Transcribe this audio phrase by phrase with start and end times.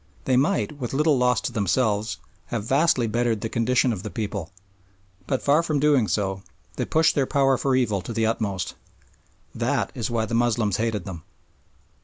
[0.25, 2.17] They might, with little loss to themselves,
[2.47, 4.49] have vastly bettered the condition of the people,
[5.27, 6.41] but far from doing so
[6.75, 8.73] they pushed their power for evil to the utmost.
[9.53, 11.21] That is why the Moslems hated them.